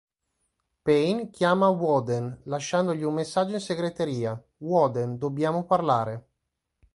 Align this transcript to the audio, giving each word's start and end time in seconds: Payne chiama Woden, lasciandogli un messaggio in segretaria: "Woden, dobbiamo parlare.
Payne 0.81 1.29
chiama 1.29 1.67
Woden, 1.67 2.41
lasciandogli 2.45 3.03
un 3.03 3.13
messaggio 3.13 3.53
in 3.53 3.59
segretaria: 3.59 4.43
"Woden, 4.57 5.19
dobbiamo 5.19 5.63
parlare. 5.63 6.27